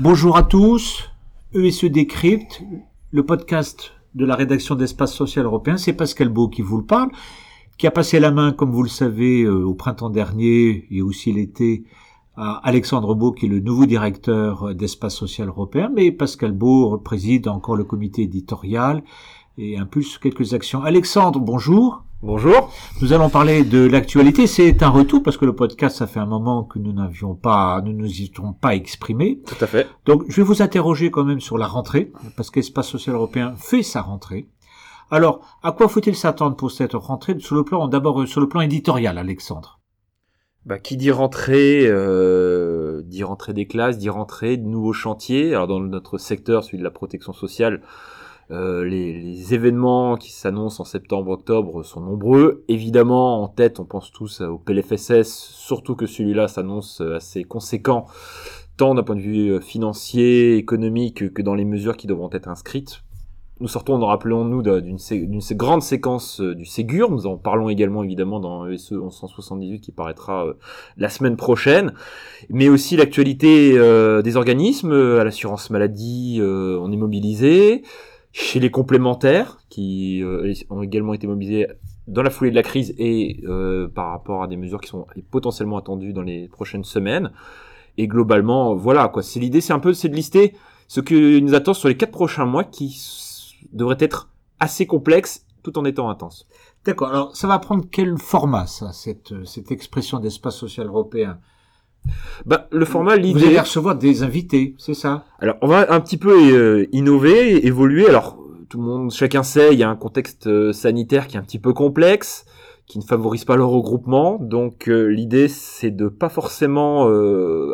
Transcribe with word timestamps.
Bonjour 0.00 0.36
à 0.36 0.42
tous, 0.42 1.08
ESE 1.54 1.84
Décrypte, 1.84 2.62
le 3.12 3.24
podcast 3.24 3.92
de 4.16 4.24
la 4.24 4.34
rédaction 4.34 4.74
d'Espace 4.74 5.14
Social 5.14 5.44
Européen, 5.44 5.76
c'est 5.76 5.92
Pascal 5.92 6.28
Beau 6.28 6.48
qui 6.48 6.62
vous 6.62 6.78
le 6.78 6.84
parle, 6.84 7.10
qui 7.78 7.86
a 7.86 7.92
passé 7.92 8.18
la 8.18 8.32
main, 8.32 8.50
comme 8.52 8.72
vous 8.72 8.82
le 8.82 8.88
savez, 8.88 9.42
euh, 9.42 9.64
au 9.64 9.74
printemps 9.74 10.10
dernier 10.10 10.86
et 10.90 11.00
aussi 11.00 11.32
l'été 11.32 11.84
à 12.36 12.54
Alexandre 12.66 13.14
Beau, 13.14 13.30
qui 13.30 13.46
est 13.46 13.48
le 13.48 13.60
nouveau 13.60 13.86
directeur 13.86 14.74
d'Espace 14.74 15.14
Social 15.14 15.48
Européen, 15.48 15.88
mais 15.94 16.10
Pascal 16.10 16.52
Beau 16.52 16.98
préside 16.98 17.46
encore 17.46 17.76
le 17.76 17.84
comité 17.84 18.22
éditorial 18.22 19.04
et 19.56 19.78
impulse 19.78 20.18
quelques 20.18 20.52
actions. 20.54 20.82
Alexandre, 20.82 21.38
bonjour. 21.38 22.02
Bonjour. 22.22 22.70
Nous 23.00 23.14
allons 23.14 23.30
parler 23.30 23.64
de 23.64 23.82
l'actualité. 23.86 24.46
C'est 24.46 24.82
un 24.82 24.90
retour 24.90 25.22
parce 25.22 25.38
que 25.38 25.46
le 25.46 25.54
podcast, 25.54 25.96
ça 25.96 26.06
fait 26.06 26.20
un 26.20 26.26
moment 26.26 26.64
que 26.64 26.78
nous 26.78 26.92
n'avions 26.92 27.34
pas, 27.34 27.80
nous 27.82 27.94
nous 27.94 28.20
y 28.20 28.24
étions 28.24 28.52
pas 28.52 28.74
exprimés. 28.74 29.40
Tout 29.46 29.64
à 29.64 29.66
fait. 29.66 29.88
Donc, 30.04 30.24
je 30.28 30.36
vais 30.36 30.42
vous 30.42 30.60
interroger 30.60 31.10
quand 31.10 31.24
même 31.24 31.40
sur 31.40 31.56
la 31.56 31.66
rentrée 31.66 32.12
parce 32.36 32.50
qu'Espace 32.50 32.88
Social 32.88 33.16
Européen 33.16 33.54
fait 33.56 33.82
sa 33.82 34.02
rentrée. 34.02 34.50
Alors, 35.10 35.40
à 35.62 35.72
quoi 35.72 35.88
faut-il 35.88 36.14
s'attendre 36.14 36.56
pour 36.56 36.70
cette 36.70 36.92
rentrée 36.92 37.38
sur 37.38 37.56
le 37.56 37.64
plan, 37.64 37.88
d'abord 37.88 38.28
sur 38.28 38.42
le 38.42 38.50
plan 38.50 38.60
éditorial, 38.60 39.16
Alexandre? 39.16 39.80
Bah, 40.66 40.78
qui 40.78 40.98
dit 40.98 41.10
rentrée, 41.10 41.86
euh, 41.86 43.00
dit 43.06 43.24
rentrée 43.24 43.54
des 43.54 43.66
classes, 43.66 43.96
dit 43.96 44.10
rentrée 44.10 44.58
de 44.58 44.66
nouveaux 44.66 44.92
chantiers. 44.92 45.54
Alors 45.54 45.68
dans 45.68 45.80
notre 45.80 46.18
secteur, 46.18 46.64
celui 46.64 46.78
de 46.78 46.84
la 46.84 46.90
protection 46.90 47.32
sociale, 47.32 47.80
euh, 48.52 48.84
les, 48.84 49.12
les, 49.12 49.54
événements 49.54 50.16
qui 50.16 50.32
s'annoncent 50.32 50.82
en 50.82 50.84
septembre-octobre 50.84 51.84
sont 51.84 52.00
nombreux. 52.00 52.64
Évidemment, 52.66 53.44
en 53.44 53.48
tête, 53.48 53.78
on 53.78 53.84
pense 53.84 54.10
tous 54.10 54.40
au 54.40 54.58
PLFSS, 54.58 55.28
surtout 55.28 55.94
que 55.94 56.06
celui-là 56.06 56.48
s'annonce 56.48 57.00
assez 57.00 57.44
conséquent, 57.44 58.06
tant 58.76 58.96
d'un 58.96 59.04
point 59.04 59.14
de 59.14 59.20
vue 59.20 59.50
euh, 59.50 59.60
financier, 59.60 60.56
économique, 60.56 61.32
que 61.32 61.42
dans 61.42 61.54
les 61.54 61.64
mesures 61.64 61.96
qui 61.96 62.08
devront 62.08 62.30
être 62.32 62.48
inscrites. 62.48 63.02
Nous 63.60 63.68
sortons, 63.68 64.04
rappelons-nous, 64.04 64.62
d'une 64.62 65.40
grande 65.52 65.82
séquence 65.82 66.40
euh, 66.40 66.56
du 66.56 66.64
Ségur. 66.64 67.08
Nous 67.08 67.28
en 67.28 67.36
parlons 67.36 67.68
également 67.68 68.02
évidemment 68.02 68.40
dans 68.40 68.66
ESE 68.66 68.92
1178 68.92 69.80
qui 69.80 69.92
paraîtra 69.92 70.46
la 70.96 71.08
semaine 71.08 71.36
prochaine. 71.36 71.92
Mais 72.48 72.68
aussi 72.68 72.96
l'actualité 72.96 73.74
des 74.24 74.36
organismes, 74.36 74.92
à 74.92 75.24
l'assurance 75.24 75.70
maladie, 75.70 76.40
on 76.42 76.90
est 76.90 76.96
mobilisé 76.96 77.82
chez 78.32 78.60
les 78.60 78.70
complémentaires 78.70 79.58
qui 79.68 80.22
euh, 80.22 80.52
ont 80.70 80.82
également 80.82 81.14
été 81.14 81.26
mobilisés 81.26 81.66
dans 82.06 82.22
la 82.22 82.30
foulée 82.30 82.50
de 82.50 82.56
la 82.56 82.62
crise 82.62 82.94
et 82.98 83.40
euh, 83.44 83.88
par 83.88 84.10
rapport 84.10 84.42
à 84.42 84.46
des 84.46 84.56
mesures 84.56 84.80
qui 84.80 84.88
sont 84.88 85.06
potentiellement 85.30 85.78
attendues 85.78 86.12
dans 86.12 86.22
les 86.22 86.48
prochaines 86.48 86.84
semaines. 86.84 87.32
Et 87.98 88.06
globalement, 88.06 88.74
voilà 88.74 89.08
quoi. 89.08 89.22
C'est 89.22 89.40
l'idée, 89.40 89.60
c'est 89.60 89.72
un 89.72 89.78
peu, 89.78 89.92
c'est 89.92 90.08
de 90.08 90.16
lister 90.16 90.54
ce 90.88 91.00
que 91.00 91.38
nous 91.38 91.54
attend 91.54 91.74
sur 91.74 91.88
les 91.88 91.96
quatre 91.96 92.12
prochains 92.12 92.46
mois 92.46 92.64
qui 92.64 92.96
devrait 93.72 93.96
être 94.00 94.30
assez 94.58 94.86
complexe 94.86 95.46
tout 95.62 95.78
en 95.78 95.84
étant 95.84 96.08
intense. 96.08 96.48
D'accord. 96.84 97.08
Alors, 97.08 97.36
ça 97.36 97.46
va 97.46 97.58
prendre 97.58 97.84
quel 97.90 98.16
format, 98.16 98.66
ça, 98.66 98.92
cette 98.92 99.70
expression 99.70 100.18
d'espace 100.18 100.56
social 100.56 100.86
européen? 100.86 101.38
Bah, 102.46 102.68
le 102.70 102.84
format, 102.84 103.16
l'idée... 103.16 103.38
Vous 103.38 103.46
allez 103.46 103.60
recevoir 103.60 103.96
des 103.96 104.22
invités, 104.22 104.74
c'est 104.78 104.94
ça? 104.94 105.24
Alors, 105.40 105.56
on 105.62 105.66
va 105.66 105.92
un 105.92 106.00
petit 106.00 106.16
peu 106.16 106.32
euh, 106.32 106.86
innover, 106.92 107.66
évoluer. 107.66 108.08
Alors, 108.08 108.38
tout 108.68 108.78
le 108.78 108.84
monde, 108.84 109.10
chacun 109.10 109.42
sait, 109.42 109.72
il 109.72 109.78
y 109.78 109.82
a 109.82 109.90
un 109.90 109.96
contexte 109.96 110.46
euh, 110.46 110.72
sanitaire 110.72 111.26
qui 111.26 111.36
est 111.36 111.40
un 111.40 111.42
petit 111.42 111.58
peu 111.58 111.72
complexe, 111.72 112.44
qui 112.86 112.98
ne 112.98 113.04
favorise 113.04 113.44
pas 113.44 113.56
le 113.56 113.64
regroupement. 113.64 114.38
Donc, 114.40 114.88
euh, 114.88 115.06
l'idée, 115.06 115.48
c'est 115.48 115.90
de 115.90 116.08
pas 116.08 116.28
forcément 116.28 117.08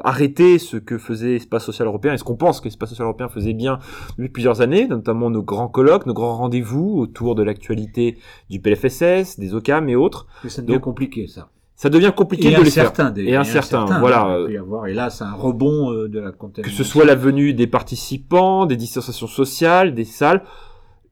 arrêter 0.04 0.58
ce 0.58 0.76
que 0.76 0.98
faisait 0.98 1.36
Espace 1.36 1.64
Social 1.64 1.86
Européen 1.86 2.12
et 2.12 2.18
ce 2.18 2.24
qu'on 2.24 2.36
pense 2.36 2.60
que 2.60 2.68
Espace 2.68 2.90
Social 2.90 3.04
Européen 3.04 3.28
faisait 3.28 3.54
bien 3.54 3.78
depuis 4.18 4.30
plusieurs 4.30 4.60
années, 4.60 4.86
notamment 4.88 5.30
nos 5.30 5.42
grands 5.42 5.68
colloques, 5.68 6.06
nos 6.06 6.14
grands 6.14 6.36
rendez-vous 6.36 6.98
autour 6.98 7.34
de 7.34 7.42
l'actualité 7.42 8.18
du 8.50 8.60
PLFSS, 8.60 9.38
des 9.38 9.54
OCAM 9.54 9.88
et 9.88 9.96
autres. 9.96 10.26
C'est 10.48 10.64
bien 10.64 10.78
compliqué, 10.80 11.28
ça 11.28 11.48
ça 11.76 11.90
devient 11.90 12.12
compliqué 12.16 12.50
de 12.50 12.62
les 12.62 12.70
faire. 12.70 13.12
Des, 13.12 13.24
et 13.24 13.36
incertain, 13.36 13.84
voilà. 14.00 14.38
Il 14.40 14.46
peut 14.46 14.52
y 14.52 14.56
avoir, 14.56 14.86
et 14.86 14.94
là, 14.94 15.10
c'est 15.10 15.24
un 15.24 15.34
rebond 15.34 15.92
euh, 15.92 16.08
de 16.08 16.18
la 16.18 16.32
Que 16.32 16.70
ce 16.70 16.82
soit 16.82 17.04
la 17.04 17.14
venue 17.14 17.52
des 17.52 17.66
participants, 17.66 18.64
des 18.64 18.76
distanciations 18.76 19.26
sociales, 19.26 19.94
des 19.94 20.06
salles. 20.06 20.42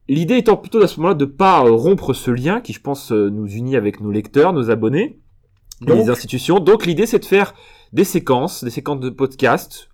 L'idée 0.07 0.37
étant 0.37 0.57
plutôt 0.57 0.81
à 0.81 0.87
ce 0.87 0.99
moment-là 0.99 1.15
de 1.15 1.25
pas 1.25 1.63
euh, 1.63 1.71
rompre 1.71 2.13
ce 2.13 2.31
lien 2.31 2.61
qui, 2.61 2.73
je 2.73 2.81
pense, 2.81 3.11
euh, 3.11 3.29
nous 3.29 3.47
unit 3.47 3.75
avec 3.75 4.01
nos 4.01 4.09
lecteurs, 4.09 4.53
nos 4.53 4.71
abonnés, 4.71 5.19
Donc, 5.81 5.97
les 5.97 6.09
institutions. 6.09 6.59
Donc, 6.59 6.87
l'idée, 6.87 7.05
c'est 7.05 7.19
de 7.19 7.25
faire 7.25 7.53
des 7.93 8.03
séquences, 8.03 8.63
des 8.63 8.71
séquences 8.71 8.99
de 8.99 9.11
podcasts, 9.11 9.89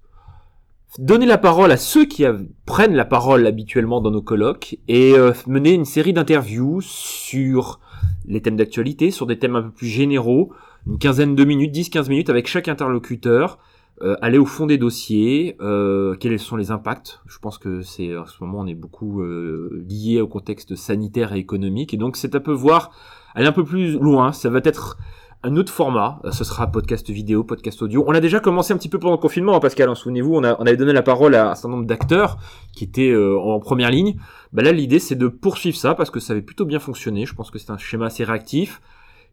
donner 0.99 1.25
la 1.25 1.37
parole 1.37 1.71
à 1.71 1.77
ceux 1.77 2.05
qui 2.05 2.23
prennent 2.65 2.95
la 2.95 3.05
parole 3.05 3.45
habituellement 3.45 3.99
dans 3.99 4.11
nos 4.11 4.21
colloques 4.21 4.77
et 4.87 5.13
mener 5.47 5.73
une 5.73 5.85
série 5.85 6.11
d'interviews 6.11 6.81
sur 6.81 7.79
les 8.25 8.41
thèmes 8.41 8.56
d'actualité, 8.56 9.12
sur 9.12 9.25
des 9.25 9.39
thèmes 9.39 9.56
un 9.56 9.63
peu 9.63 9.72
plus 9.72 9.88
généraux, 9.88 10.53
une 10.88 10.97
quinzaine 10.97 11.35
de 11.35 11.44
minutes, 11.44 11.73
10-15 11.73 12.09
minutes 12.09 12.29
avec 12.29 12.47
chaque 12.47 12.67
interlocuteur, 12.67 13.59
euh, 14.01 14.16
aller 14.22 14.39
au 14.39 14.45
fond 14.45 14.66
des 14.66 14.79
dossiers, 14.79 15.57
euh, 15.62 16.16
quels 16.16 16.40
sont 16.40 16.56
les 16.56 16.72
impacts. 16.72 17.22
Je 17.28 17.38
pense 17.38 17.57
que 17.57 17.81
c'est 17.81 18.17
en 18.17 18.25
ce 18.25 18.44
moment 18.44 18.59
on 18.61 18.67
est 18.67 18.73
beaucoup 18.73 19.22
euh, 19.22 19.85
lié 19.88 20.22
au 20.22 20.28
contexte 20.28 20.75
sanitaire 20.75 21.34
et 21.34 21.40
économique, 21.40 21.94
et 21.94 21.97
donc 21.97 22.17
c'est 22.17 22.34
un 22.34 22.40
peu 22.40 22.51
voir 22.51 22.91
aller 23.35 23.47
un 23.47 23.51
peu 23.51 23.63
plus 23.63 23.94
loin. 24.00 24.31
Ça 24.31 24.50
va 24.50 24.59
être 24.63 24.97
un 25.44 25.56
autre 25.56 25.72
format, 25.72 26.22
ce 26.31 26.44
sera 26.44 26.68
podcast 26.68 27.09
vidéo, 27.09 27.44
podcast 27.44 27.81
audio. 27.81 28.03
On 28.07 28.13
a 28.13 28.19
déjà 28.19 28.40
commencé 28.40 28.74
un 28.74 28.78
petit 28.78 28.90
peu 28.90 29.00
pendant 29.00 29.16
le 29.16 29.19
confinement, 29.19 29.56
hein, 29.56 29.59
Pascal, 29.59 29.90
hein, 29.90 29.96
souvenez-vous, 29.96 30.35
on, 30.35 30.44
a, 30.44 30.56
on 30.59 30.66
avait 30.66 30.78
donné 30.78 30.94
la 30.94 31.02
parole 31.02 31.34
à 31.35 31.52
un 31.52 31.56
certain 31.56 31.69
nombre 31.69 31.85
d'acteurs 31.85 32.38
qui 32.74 32.84
étaient 32.84 33.16
en 33.16 33.59
première 33.59 33.90
ligne. 33.90 34.18
Bah 34.53 34.62
là, 34.62 34.72
l'idée, 34.72 35.00
c'est 35.00 35.16
de 35.16 35.28
poursuivre 35.28 35.78
ça 35.78 35.96
parce 35.96 36.12
que 36.12 36.19
ça 36.19 36.34
avait 36.34 36.41
plutôt 36.41 36.66
bien 36.66 36.79
fonctionné. 36.79 37.25
Je 37.25 37.34
pense 37.34 37.50
que 37.50 37.57
c'est 37.57 37.72
un 37.72 37.78
schéma 37.78 38.07
assez 38.07 38.24
réactif. 38.24 38.81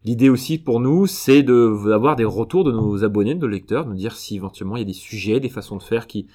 L'idée 0.05 0.29
aussi 0.29 0.59
pour 0.59 0.81
nous, 0.81 1.07
c'est 1.07 1.43
de 1.43 1.75
d'avoir 1.89 2.15
des 2.15 2.25
retours 2.25 2.65
de 2.65 2.71
nos 2.71 3.05
abonnés, 3.05 3.35
de 3.35 3.41
nos 3.41 3.49
lecteurs, 3.49 3.85
de 3.85 3.91
nous 3.91 3.97
dire 3.97 4.15
si 4.15 4.37
éventuellement 4.37 4.77
il 4.77 4.81
y 4.81 4.83
a 4.83 4.87
des 4.87 4.93
sujets, 4.93 5.41
des 5.41 5.49
façons 5.49 5.77
de 5.77 5.83
faire 5.83 6.07
qui 6.07 6.27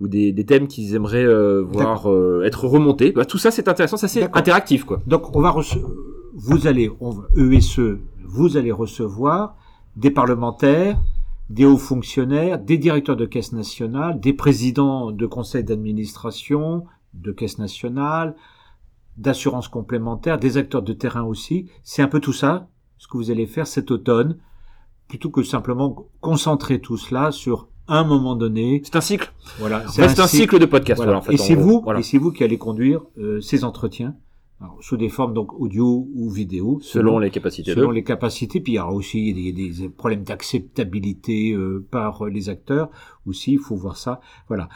ou 0.00 0.08
des, 0.08 0.32
des 0.32 0.44
thèmes 0.44 0.66
qu'ils 0.66 0.94
aimeraient 0.94 1.24
euh, 1.24 1.62
voir 1.62 2.10
euh, 2.10 2.42
être 2.44 2.66
remontés. 2.66 3.12
Bah, 3.12 3.24
tout 3.24 3.38
ça, 3.38 3.50
c'est 3.50 3.68
intéressant, 3.68 3.96
ça 3.96 4.08
c'est 4.08 4.24
interactif 4.34 4.84
quoi. 4.84 5.00
Donc 5.06 5.36
on 5.36 5.40
va 5.40 5.54
vous 6.36 6.66
allez 6.66 6.90
on 7.00 7.12
ESE, 7.36 7.98
vous 8.24 8.56
allez 8.56 8.72
recevoir 8.72 9.56
des 9.96 10.10
parlementaires, 10.10 11.00
des 11.50 11.64
hauts 11.64 11.78
fonctionnaires, 11.78 12.58
des 12.58 12.78
directeurs 12.78 13.16
de 13.16 13.26
caisse 13.26 13.52
nationale, 13.52 14.20
des 14.20 14.32
présidents 14.32 15.12
de 15.12 15.26
conseils 15.26 15.64
d'administration, 15.64 16.86
de 17.12 17.32
caisse 17.32 17.58
nationale, 17.58 18.34
d'assurance 19.16 19.68
complémentaire, 19.68 20.38
des 20.38 20.56
acteurs 20.56 20.82
de 20.82 20.92
terrain 20.92 21.22
aussi. 21.22 21.70
C'est 21.82 22.02
un 22.02 22.08
peu 22.08 22.20
tout 22.20 22.32
ça, 22.32 22.68
ce 22.98 23.06
que 23.06 23.16
vous 23.16 23.30
allez 23.30 23.46
faire 23.46 23.66
cet 23.66 23.90
automne, 23.90 24.38
plutôt 25.08 25.30
que 25.30 25.42
simplement 25.42 26.08
concentrer 26.20 26.80
tout 26.80 26.96
cela 26.96 27.30
sur 27.30 27.68
un 27.86 28.04
moment 28.04 28.34
donné. 28.34 28.80
C'est 28.84 28.96
un 28.96 29.00
cycle. 29.00 29.32
Voilà. 29.58 29.84
C'est 29.88 30.18
un, 30.18 30.26
cycle 30.26 30.58
de 30.58 30.66
podcast. 30.66 31.02
Voilà. 31.02 31.22
et 31.30 31.36
c'est 31.36 31.54
vous, 31.54 31.84
et 31.96 32.02
c'est 32.02 32.18
vous 32.18 32.32
qui 32.32 32.42
allez 32.42 32.58
conduire 32.58 33.02
euh, 33.18 33.40
ces 33.40 33.62
entretiens. 33.64 34.16
Sous 34.80 34.96
des 34.96 35.08
formes 35.08 35.34
donc 35.34 35.52
audio 35.60 36.08
ou 36.14 36.30
vidéo. 36.30 36.78
Selon, 36.80 37.18
les 37.18 37.30
capacités 37.30 37.74
selon 37.74 37.90
les 37.90 38.04
capacités. 38.04 38.60
Puis 38.60 38.72
il 38.72 38.76
y 38.76 38.78
aura 38.78 38.92
aussi 38.92 39.32
des, 39.34 39.52
des 39.52 39.88
problèmes 39.88 40.22
d'acceptabilité 40.22 41.52
euh, 41.52 41.86
par 41.90 42.26
les 42.26 42.48
acteurs. 42.48 42.90
Aussi 43.26 43.52
il 43.52 43.58
faut 43.58 43.76
voir 43.76 43.96
ça. 43.96 44.20
Voilà. 44.48 44.68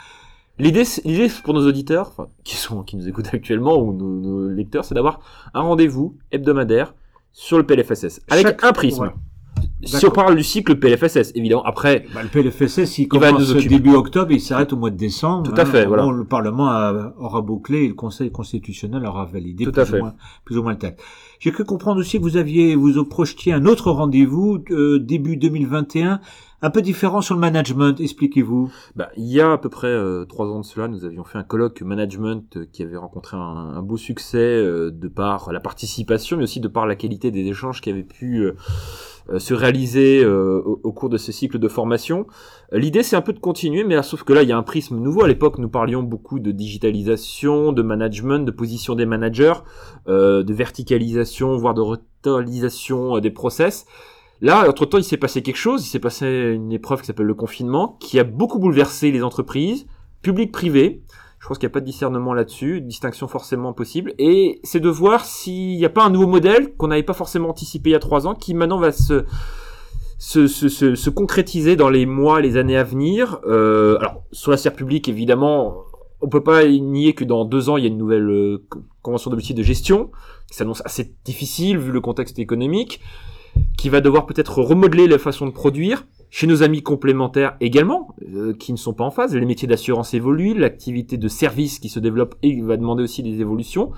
L'idée, 0.59 0.83
l'idée 1.05 1.29
pour 1.43 1.53
nos 1.53 1.65
auditeurs, 1.65 2.09
enfin, 2.09 2.27
qui 2.43 2.57
sont, 2.57 2.83
qui 2.83 2.97
nous 2.97 3.07
écoutent 3.07 3.33
actuellement, 3.33 3.81
ou 3.81 3.93
nos, 3.93 4.49
lecteurs, 4.49 4.83
c'est 4.83 4.93
d'avoir 4.93 5.21
un 5.53 5.61
rendez-vous 5.61 6.17
hebdomadaire 6.31 6.93
sur 7.31 7.57
le 7.57 7.65
PLFSS, 7.65 8.21
avec 8.29 8.61
un 8.63 8.73
prisme. 8.73 9.13
Si 9.83 10.05
on 10.05 10.11
parle 10.11 10.35
du 10.35 10.43
cycle 10.43 10.75
PLFSS, 10.75 11.31
évidemment, 11.35 11.63
après... 11.63 12.05
Bah, 12.13 12.21
le 12.21 12.29
PLFSS, 12.29 12.97
il, 12.99 13.07
commence 13.07 13.53
début 13.53 13.93
octobre, 13.93 14.31
il 14.31 14.41
s'arrête 14.41 14.73
au 14.73 14.77
mois 14.77 14.89
de 14.89 14.97
décembre. 14.97 15.49
Tout 15.49 15.59
à 15.59 15.65
fait, 15.65 15.85
voilà. 15.85 16.05
le 16.11 16.25
Parlement 16.25 16.67
aura 17.17 17.41
bouclé 17.41 17.85
et 17.85 17.87
le 17.87 17.93
Conseil 17.93 18.31
constitutionnel 18.31 19.05
aura 19.05 19.25
validé 19.25 19.65
Tout 19.65 19.71
plus, 19.71 19.81
à 19.81 19.85
fait. 19.85 19.97
Ou 19.97 20.03
moins, 20.03 20.13
plus 20.45 20.57
ou 20.57 20.63
moins 20.63 20.73
le 20.73 20.77
texte. 20.77 21.03
J'ai 21.39 21.51
cru 21.51 21.63
comprendre 21.63 21.99
aussi 21.99 22.17
que 22.17 22.23
vous 22.23 22.37
aviez, 22.37 22.75
vous 22.75 23.05
projetiez 23.05 23.53
un 23.53 23.65
autre 23.65 23.91
rendez-vous 23.91 24.63
euh, 24.71 24.99
début 24.99 25.37
2021 25.37 26.19
un 26.61 26.69
peu 26.69 26.81
différent 26.81 27.21
sur 27.21 27.35
le 27.35 27.41
management, 27.41 27.99
expliquez-vous. 27.99 28.71
Bah, 28.95 29.09
il 29.15 29.27
y 29.27 29.39
a 29.39 29.53
à 29.53 29.57
peu 29.57 29.69
près 29.69 29.87
euh, 29.87 30.25
trois 30.25 30.47
ans 30.47 30.59
de 30.59 30.65
cela, 30.65 30.87
nous 30.87 31.05
avions 31.05 31.23
fait 31.23 31.37
un 31.37 31.43
colloque 31.43 31.81
management 31.81 32.57
euh, 32.57 32.65
qui 32.71 32.83
avait 32.83 32.97
rencontré 32.97 33.37
un, 33.37 33.81
beau 33.81 33.97
succès 33.97 34.37
euh, 34.37 34.91
de 34.91 35.07
par 35.07 35.53
la 35.53 35.59
participation, 35.59 36.37
mais 36.37 36.43
aussi 36.43 36.59
de 36.59 36.67
par 36.67 36.85
la 36.85 36.95
qualité 36.95 37.31
des 37.31 37.45
échanges 37.45 37.81
qui 37.81 37.89
avaient 37.89 38.03
pu 38.03 38.51
se 39.37 39.53
réaliser 39.53 40.25
au, 40.25 40.91
cours 40.91 41.09
de 41.09 41.17
ce 41.17 41.31
cycle 41.31 41.59
de 41.59 41.67
formation. 41.67 42.25
L'idée, 42.71 43.03
c'est 43.03 43.15
un 43.15 43.21
peu 43.21 43.33
de 43.33 43.39
continuer, 43.39 43.83
mais 43.83 44.01
sauf 44.01 44.23
que 44.23 44.33
là, 44.33 44.43
il 44.43 44.49
y 44.49 44.51
a 44.51 44.57
un 44.57 44.63
prisme 44.63 44.97
nouveau. 44.97 45.23
À 45.23 45.27
l'époque, 45.27 45.57
nous 45.59 45.69
parlions 45.69 46.03
beaucoup 46.03 46.39
de 46.39 46.51
digitalisation, 46.51 47.71
de 47.71 47.81
management, 47.81 48.39
de 48.45 48.51
position 48.51 48.95
des 48.95 49.05
managers, 49.05 49.53
de 50.07 50.53
verticalisation, 50.53 51.55
voire 51.57 51.73
de 51.73 51.81
digitalisation 52.23 53.17
euh, 53.17 53.21
des 53.21 53.31
process. 53.31 53.85
Là, 54.41 54.67
entre-temps, 54.69 54.97
il 54.97 55.03
s'est 55.03 55.17
passé 55.17 55.41
quelque 55.41 55.57
chose, 55.57 55.85
il 55.85 55.89
s'est 55.89 55.99
passé 55.99 56.53
une 56.55 56.71
épreuve 56.71 57.01
qui 57.01 57.07
s'appelle 57.07 57.25
le 57.25 57.33
confinement, 57.33 57.97
qui 57.99 58.19
a 58.19 58.23
beaucoup 58.23 58.59
bouleversé 58.59 59.11
les 59.11 59.21
entreprises, 59.21 59.85
publiques, 60.21 60.51
privées. 60.51 61.03
Je 61.39 61.47
pense 61.47 61.57
qu'il 61.57 61.67
n'y 61.67 61.71
a 61.71 61.73
pas 61.73 61.79
de 61.79 61.85
discernement 61.85 62.33
là-dessus, 62.33 62.81
distinction 62.81 63.27
forcément 63.27 63.73
possible. 63.73 64.13
Et 64.19 64.59
c'est 64.63 64.81
de 64.81 64.89
voir 64.89 65.25
s'il 65.25 65.77
n'y 65.77 65.85
a 65.85 65.89
pas 65.89 66.03
un 66.03 66.09
nouveau 66.09 66.27
modèle 66.27 66.75
qu'on 66.75 66.87
n'avait 66.87 67.03
pas 67.03 67.13
forcément 67.13 67.49
anticipé 67.49 67.91
il 67.91 67.93
y 67.93 67.95
a 67.95 67.99
trois 67.99 68.27
ans, 68.27 68.35
qui 68.35 68.53
maintenant 68.53 68.77
va 68.77 68.91
se, 68.91 69.23
se, 70.17 70.47
se, 70.47 70.67
se, 70.67 70.95
se 70.95 71.09
concrétiser 71.09 71.77
dans 71.77 71.89
les 71.89 72.05
mois, 72.05 72.41
les 72.41 72.57
années 72.57 72.77
à 72.77 72.83
venir. 72.83 73.39
Euh, 73.47 73.97
alors, 73.99 74.23
sur 74.33 74.51
la 74.51 74.57
sphère 74.57 74.73
publique, 74.73 75.07
évidemment, 75.07 75.85
on 76.21 76.27
peut 76.27 76.43
pas 76.43 76.67
nier 76.67 77.13
que 77.13 77.23
dans 77.23 77.45
deux 77.45 77.69
ans, 77.69 77.77
il 77.77 77.83
y 77.83 77.87
a 77.87 77.89
une 77.89 77.97
nouvelle 77.97 78.29
euh, 78.29 78.67
convention 79.01 79.31
d'objectifs 79.31 79.55
de 79.55 79.63
gestion 79.63 80.11
qui 80.49 80.57
s'annonce 80.57 80.81
assez 80.83 81.15
difficile 81.23 81.77
vu 81.77 81.91
le 81.91 82.01
contexte 82.01 82.39
économique, 82.39 82.99
qui 83.77 83.89
va 83.89 84.01
devoir 84.01 84.25
peut-être 84.25 84.61
remodeler 84.61 85.07
la 85.07 85.17
façon 85.17 85.45
de 85.45 85.51
produire. 85.51 86.05
Chez 86.31 86.45
nos 86.45 86.61
amis 86.61 86.83
complémentaires 86.83 87.55
également, 87.59 88.15
euh, 88.33 88.53
qui 88.53 88.71
ne 88.71 88.77
sont 88.77 88.93
pas 88.93 89.03
en 89.03 89.11
phase, 89.11 89.35
les 89.35 89.45
métiers 89.45 89.67
d'assurance 89.67 90.13
évoluent, 90.13 90.53
l'activité 90.53 91.17
de 91.17 91.27
service 91.27 91.79
qui 91.79 91.89
se 91.89 91.99
développe 91.99 92.35
et 92.43 92.61
va 92.61 92.77
demander 92.77 93.03
aussi 93.03 93.23
des 93.23 93.41
évolutions. 93.41 93.91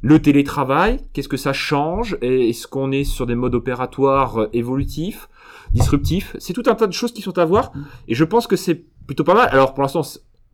Le 0.00 0.20
télétravail, 0.20 1.00
qu'est-ce 1.12 1.28
que 1.28 1.36
ça 1.36 1.52
change 1.52 2.16
Est-ce 2.22 2.66
qu'on 2.66 2.92
est 2.92 3.04
sur 3.04 3.26
des 3.26 3.34
modes 3.34 3.54
opératoires 3.54 4.38
euh, 4.38 4.48
évolutifs, 4.52 5.28
disruptifs? 5.72 6.34
C'est 6.38 6.52
tout 6.52 6.62
un 6.66 6.74
tas 6.74 6.86
de 6.86 6.92
choses 6.92 7.12
qui 7.12 7.22
sont 7.22 7.38
à 7.38 7.44
voir, 7.44 7.72
et 8.08 8.14
je 8.14 8.24
pense 8.24 8.46
que 8.46 8.56
c'est 8.56 8.82
plutôt 9.06 9.24
pas 9.24 9.34
mal. 9.34 9.48
Alors 9.52 9.74
pour 9.74 9.82
l'instant, 9.82 10.02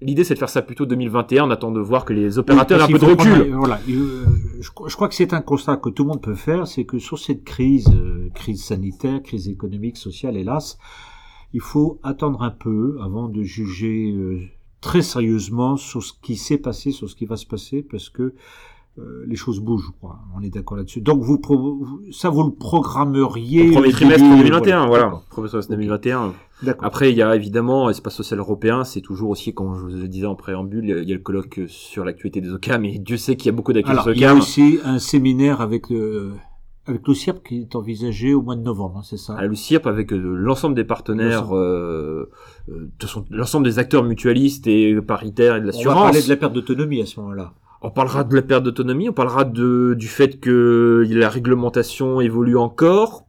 L'idée, 0.03 0.25
c'est 0.25 0.35
de 0.35 0.39
faire 0.39 0.49
ça 0.49 0.63
plutôt 0.63 0.85
2021. 0.85 1.45
On 1.47 1.51
attend 1.51 1.71
de 1.71 1.81
voir 1.81 2.05
que 2.05 2.13
les 2.13 2.39
opérateurs 2.39 2.81
aient 2.81 2.85
un 2.85 2.87
peu 2.89 2.99
de 2.99 3.05
recul. 3.05 3.55
voilà, 3.55 3.79
euh, 3.89 4.25
je, 4.61 4.71
je, 4.87 4.97
crois 4.97 5.09
que 5.09 5.15
c'est 5.15 5.33
un 5.33 5.41
constat 5.41 5.77
que 5.77 5.91
tout 5.91 6.03
le 6.03 6.09
monde 6.09 6.21
peut 6.21 6.35
faire, 6.35 6.67
c'est 6.67 6.85
que 6.85 6.99
sur 6.99 7.19
cette 7.19 7.45
crise, 7.45 7.89
euh, 7.95 8.29
crise 8.35 8.65
sanitaire, 8.65 9.23
crise 9.23 9.49
économique, 9.49 9.97
sociale, 9.97 10.37
hélas, 10.37 10.79
il 11.53 11.61
faut 11.61 11.99
attendre 12.03 12.43
un 12.43 12.51
peu 12.51 12.99
avant 13.03 13.29
de 13.29 13.43
juger 13.43 14.13
euh, 14.13 14.41
très 14.81 15.03
sérieusement 15.03 15.77
sur 15.77 16.03
ce 16.03 16.13
qui 16.23 16.37
s'est 16.37 16.59
passé, 16.59 16.91
sur 16.91 17.09
ce 17.09 17.17
qui 17.17 17.27
va 17.27 17.37
se 17.37 17.47
passer, 17.47 17.83
parce 17.83 18.09
que 18.09 18.35
euh, 18.99 19.25
les 19.27 19.37
choses 19.37 19.61
bougent, 19.61 19.87
je 19.87 19.93
crois. 19.93 20.19
On 20.37 20.43
est 20.43 20.51
d'accord 20.51 20.77
là-dessus. 20.77 21.01
Donc 21.01 21.23
vous, 21.23 21.41
ça 22.11 22.29
vous 22.29 22.43
le 22.43 22.53
programmeriez 22.53 23.71
au 23.71 23.73
premier 23.73 23.91
trimestre 23.91 24.29
2021, 24.29 24.87
voilà. 24.87 25.23
Premier 25.31 25.49
trimestre 25.49 25.71
2021. 25.71 26.35
Après, 26.81 27.11
il 27.11 27.17
y 27.17 27.23
a 27.23 27.35
évidemment 27.35 27.89
l'espace 27.89 28.15
social 28.15 28.39
européen. 28.39 28.85
C'est 28.85 29.01
toujours 29.01 29.31
aussi, 29.31 29.55
comme 29.55 29.75
je 29.77 29.81
vous 29.81 29.89
le 29.89 30.09
disais 30.09 30.27
en 30.27 30.35
préambule, 30.35 30.85
il 30.85 31.09
y 31.09 31.13
a 31.13 31.17
le 31.17 31.23
colloque 31.23 31.61
sur 31.69 32.05
l'actualité 32.05 32.41
des 32.41 32.51
OCAM. 32.51 32.83
Mais 32.83 32.99
Dieu 32.99 33.17
sait 33.17 33.37
qu'il 33.37 33.47
y 33.47 33.49
a 33.49 33.53
beaucoup 33.53 33.73
d'actualités 33.73 34.11
OCAM. 34.11 34.15
Il 34.15 34.21
y 34.21 34.25
a 34.27 34.35
aussi 34.35 34.79
un 34.85 34.99
séminaire 34.99 35.61
avec 35.63 35.91
euh, 35.91 36.33
avec 36.87 37.07
le 37.07 37.15
CIRP 37.15 37.47
qui 37.47 37.61
est 37.61 37.77
envisagé 37.77 38.35
au 38.35 38.43
mois 38.43 38.57
de 38.57 38.63
novembre, 38.63 38.99
hein, 38.99 39.03
c'est 39.05 39.17
ça? 39.17 39.37
Ah, 39.39 39.47
Le 39.47 39.55
CIRP 39.55 39.87
avec 39.87 40.13
euh, 40.13 40.17
l'ensemble 40.17 40.75
des 40.75 40.85
partenaires, 40.85 41.57
euh, 41.57 42.31
euh, 42.69 42.89
l'ensemble 43.31 43.65
des 43.65 43.79
acteurs 43.79 44.03
mutualistes 44.03 44.67
et 44.67 45.01
paritaires 45.01 45.57
et 45.57 45.61
de 45.61 45.67
l'assurance. 45.67 45.97
On 45.97 46.01
va 46.01 46.07
parler 46.07 46.23
de 46.23 46.29
la 46.29 46.37
perte 46.37 46.53
d'autonomie 46.53 47.01
à 47.01 47.07
ce 47.07 47.21
moment-là. 47.21 47.53
On 47.83 47.91
parlera 47.91 48.25
de 48.25 48.35
la 48.35 48.43
perte 48.43 48.63
d'autonomie, 48.65 49.09
on 49.09 49.13
parlera 49.13 49.45
de, 49.45 49.95
du 49.99 50.07
fait 50.07 50.39
que 50.39 51.05
la 51.09 51.29
réglementation 51.29 52.21
évolue 52.21 52.57
encore, 52.57 53.27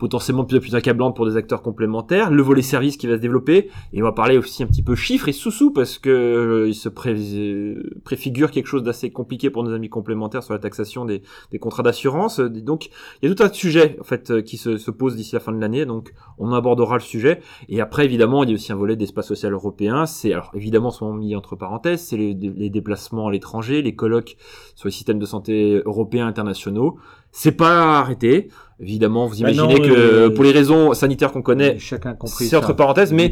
potentiellement 0.00 0.44
plus 0.44 0.58
plus 0.58 0.74
accablante 0.74 1.14
pour 1.14 1.26
des 1.26 1.36
acteurs 1.36 1.62
complémentaires, 1.62 2.30
le 2.30 2.42
volet 2.42 2.62
service 2.62 2.96
qui 2.96 3.06
va 3.06 3.16
se 3.16 3.20
développer, 3.20 3.70
et 3.92 4.02
on 4.02 4.04
va 4.04 4.12
parler 4.12 4.38
aussi 4.38 4.62
un 4.62 4.66
petit 4.66 4.82
peu 4.82 4.96
chiffres 4.96 5.28
et 5.28 5.32
sous-sous 5.32 5.72
parce 5.72 5.98
que 5.98 6.10
euh, 6.10 6.68
il 6.68 6.74
se 6.74 6.88
préfigure 6.88 8.50
quelque 8.50 8.66
chose 8.66 8.82
d'assez 8.82 9.10
compliqué 9.10 9.50
pour 9.50 9.62
nos 9.62 9.72
amis 9.72 9.90
complémentaires 9.90 10.42
sur 10.42 10.54
la 10.54 10.58
taxation 10.58 11.04
des, 11.04 11.22
contrats 11.60 11.82
d'assurance. 11.82 12.40
Donc 12.40 12.88
il 13.22 13.28
y 13.28 13.32
a 13.32 13.34
tout 13.34 13.42
un 13.42 13.52
sujet 13.52 13.96
en 14.00 14.04
fait 14.04 14.30
euh, 14.30 14.42
qui 14.42 14.56
se, 14.56 14.78
se 14.78 14.90
pose 14.90 15.14
d'ici 15.14 15.34
la 15.34 15.40
fin 15.40 15.52
de 15.52 15.60
l'année, 15.60 15.84
donc 15.84 16.14
on 16.38 16.52
abordera 16.52 16.94
le 16.94 17.02
sujet. 17.02 17.40
Et 17.68 17.80
après 17.80 18.06
évidemment 18.06 18.42
il 18.42 18.50
y 18.50 18.52
a 18.52 18.54
aussi 18.54 18.72
un 18.72 18.76
volet 18.76 18.96
d'espace 18.96 19.28
social 19.28 19.52
européen. 19.52 20.06
C'est 20.06 20.32
alors 20.32 20.50
évidemment 20.54 20.90
sont 20.90 21.12
mis 21.12 21.36
entre 21.36 21.56
parenthèses, 21.56 22.00
c'est 22.00 22.16
les, 22.16 22.32
les 22.34 22.70
déplacements 22.70 23.28
à 23.28 23.30
l'étranger, 23.30 23.82
les 23.82 23.94
colloques 23.94 24.36
sur 24.74 24.88
les 24.88 24.92
systèmes 24.92 25.18
de 25.18 25.26
santé 25.26 25.82
européens 25.84 26.26
internationaux. 26.26 26.96
C'est 27.32 27.52
pas 27.52 27.98
arrêté. 27.98 28.48
Évidemment, 28.82 29.26
vous 29.26 29.42
bah 29.42 29.50
imaginez 29.50 29.78
que 29.78 29.92
euh, 29.92 30.30
pour 30.30 30.42
les 30.42 30.52
raisons 30.52 30.94
sanitaires 30.94 31.32
qu'on 31.32 31.42
connaît, 31.42 31.78
chacun 31.78 32.14
compris. 32.14 32.46
C'est 32.46 32.56
entre 32.56 32.72
parenthèses, 32.72 33.12
mais 33.12 33.30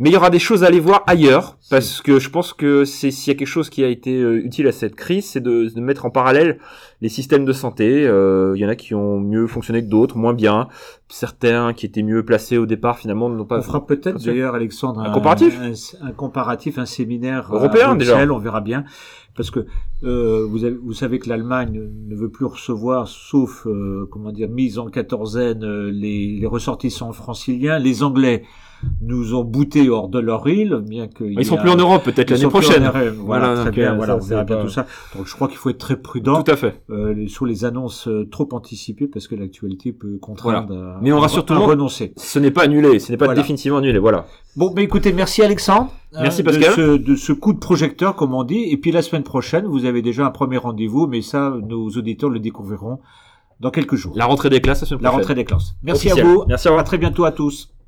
mais 0.00 0.10
il 0.10 0.12
y 0.12 0.16
aura 0.16 0.30
des 0.30 0.40
choses 0.40 0.64
à 0.64 0.66
aller 0.66 0.80
voir 0.80 1.04
ailleurs 1.06 1.56
parce 1.70 2.00
que 2.00 2.18
je 2.18 2.28
pense 2.30 2.52
que 2.52 2.84
c'est 2.84 3.12
s'il 3.12 3.32
y 3.32 3.36
a 3.36 3.38
quelque 3.38 3.46
chose 3.46 3.70
qui 3.70 3.84
a 3.84 3.88
été 3.88 4.16
euh, 4.16 4.44
utile 4.44 4.66
à 4.66 4.72
cette 4.72 4.96
crise, 4.96 5.24
c'est 5.24 5.40
de, 5.40 5.72
de, 5.72 5.80
mettre 5.80 6.04
en 6.04 6.10
parallèle 6.10 6.58
les 7.00 7.08
systèmes 7.08 7.44
de 7.44 7.52
santé. 7.52 8.06
Euh, 8.06 8.54
il 8.56 8.60
y 8.60 8.66
en 8.66 8.68
a 8.68 8.74
qui 8.74 8.96
ont 8.96 9.20
mieux 9.20 9.46
fonctionné 9.46 9.84
que 9.84 9.88
d'autres, 9.88 10.16
moins 10.16 10.34
bien. 10.34 10.66
Certains 11.08 11.72
qui 11.74 11.86
étaient 11.86 12.02
mieux 12.02 12.24
placés 12.24 12.58
au 12.58 12.66
départ 12.66 12.98
finalement 12.98 13.28
n'ont 13.28 13.44
pas. 13.44 13.58
On 13.58 13.62
fera 13.62 13.86
peut-être 13.86 14.24
d'ailleurs, 14.24 14.56
Alexandre, 14.56 15.00
un, 15.00 15.12
comparatif, 15.12 15.56
un, 16.02 16.10
comparatif, 16.10 16.76
un 16.76 16.86
séminaire 16.86 17.48
européen 17.52 17.94
déjà. 17.94 18.26
On 18.28 18.38
verra 18.38 18.60
bien 18.60 18.84
parce 19.38 19.52
que 19.52 19.66
euh, 20.02 20.44
vous, 20.50 20.64
avez, 20.64 20.74
vous, 20.74 20.92
savez 20.92 21.20
que 21.20 21.28
l'Allemagne 21.28 21.88
ne 22.08 22.16
veut 22.16 22.28
plus 22.28 22.44
recevoir, 22.44 23.06
sauf 23.06 23.68
euh, 23.68 24.04
comment 24.10 24.32
dire, 24.32 24.48
mise 24.48 24.80
en 24.80 24.90
quatorzaine, 24.90 25.62
euh, 25.62 25.92
les, 25.92 26.40
les, 26.40 26.46
ressortissants 26.46 27.12
franciliens. 27.12 27.78
Les 27.78 28.02
Anglais 28.02 28.42
nous 29.00 29.34
ont 29.34 29.44
bouté 29.44 29.88
hors 29.88 30.08
de 30.08 30.18
leur 30.18 30.48
île, 30.48 30.82
bien 30.86 31.08
que 31.08 31.24
ils 31.24 31.44
sont 31.44 31.56
plus 31.56 31.70
en 31.70 31.76
Europe 31.76 32.04
peut-être 32.04 32.30
l'année 32.30 32.46
prochaine. 32.46 32.90
Voilà, 33.18 33.54
très 33.54 33.70
bien. 33.70 33.94
Voilà, 33.94 34.16
on 34.16 34.20
verra 34.20 34.44
bien 34.44 34.60
tout 34.62 34.68
ça. 34.68 34.86
Donc 35.16 35.26
je 35.26 35.34
crois 35.34 35.48
qu'il 35.48 35.56
faut 35.56 35.70
être 35.70 35.78
très 35.78 35.96
prudent. 35.96 36.42
Tout 36.42 36.50
à 36.50 36.56
fait. 36.56 36.82
Euh, 36.90 37.26
sur 37.26 37.46
les 37.46 37.64
annonces 37.64 38.08
euh, 38.08 38.28
trop 38.30 38.48
anticipées, 38.52 39.06
parce 39.06 39.28
que 39.28 39.34
l'actualité 39.34 39.92
peut 39.92 40.18
contraindre. 40.20 40.74
À, 40.74 40.98
Mais 41.02 41.12
on 41.12 41.20
rassure 41.20 41.44
tout 41.44 41.54
le 41.54 41.60
monde. 41.60 41.70
Renoncer. 41.70 42.12
Ce 42.16 42.38
n'est 42.38 42.50
pas 42.50 42.62
annulé, 42.62 42.98
ce 42.98 43.12
n'est 43.12 43.18
pas 43.18 43.34
définitivement 43.34 43.78
annulé. 43.78 43.98
Voilà. 43.98 44.26
Bon, 44.56 44.70
ben 44.70 44.82
écoutez, 44.82 45.12
merci 45.12 45.42
Alexandre. 45.42 45.92
Merci 46.12 46.42
Pascal. 46.42 46.70
De 46.70 46.74
ce, 46.74 46.96
de 46.96 47.16
ce, 47.16 47.32
coup 47.32 47.52
de 47.52 47.58
projecteur, 47.58 48.16
comme 48.16 48.34
on 48.34 48.44
dit. 48.44 48.64
Et 48.70 48.76
puis 48.76 48.92
la 48.92 49.02
semaine 49.02 49.22
prochaine, 49.22 49.66
vous 49.66 49.84
avez 49.84 50.02
déjà 50.02 50.24
un 50.24 50.30
premier 50.30 50.56
rendez-vous, 50.56 51.06
mais 51.06 51.20
ça, 51.20 51.54
nos 51.68 51.88
auditeurs 51.90 52.30
le 52.30 52.40
découvriront 52.40 52.98
dans 53.60 53.70
quelques 53.70 53.96
jours. 53.96 54.12
La 54.16 54.26
rentrée 54.26 54.50
des 54.50 54.60
classes 54.60 54.80
la 54.80 54.86
semaine 54.86 55.00
prochaine. 55.00 55.12
La 55.12 55.18
rentrée 55.18 55.34
des 55.34 55.44
classes. 55.44 55.74
Merci 55.82 56.10
à 56.10 56.14
vous. 56.14 56.44
Merci 56.48 56.68
à 56.68 56.72
vous. 56.72 56.78
À 56.78 56.82
très 56.84 56.98
bientôt 56.98 57.24
à 57.24 57.32
tous. 57.32 57.70